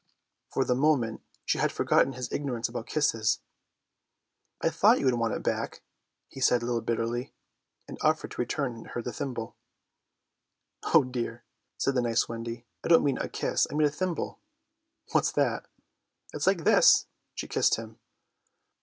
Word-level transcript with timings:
For 0.49 0.65
the 0.65 0.73
moment 0.73 1.21
she 1.45 1.59
had 1.59 1.71
forgotten 1.71 2.13
his 2.13 2.31
ignorance 2.31 2.67
about 2.67 2.87
kisses. 2.87 3.39
"I 4.59 4.69
thought 4.71 4.97
you 4.97 5.05
would 5.05 5.13
want 5.13 5.35
it 5.35 5.43
back," 5.43 5.83
he 6.27 6.39
said 6.41 6.63
a 6.63 6.65
little 6.65 6.81
bitterly, 6.81 7.35
and 7.87 7.99
offered 8.01 8.31
to 8.31 8.41
return 8.41 8.83
her 8.95 9.03
the 9.03 9.13
thimble. 9.13 9.55
"Oh 10.81 11.03
dear," 11.03 11.43
said 11.77 11.93
the 11.93 12.01
nice 12.01 12.27
Wendy, 12.27 12.65
"I 12.83 12.87
don't 12.87 13.03
mean 13.03 13.19
a 13.19 13.29
kiss, 13.29 13.67
I 13.69 13.75
mean 13.75 13.85
a 13.87 13.91
thimble." 13.91 14.39
"What's 15.11 15.31
that?" 15.33 15.67
"It's 16.33 16.47
like 16.47 16.63
this." 16.63 17.05
She 17.35 17.47
kissed 17.47 17.75
him. 17.75 17.99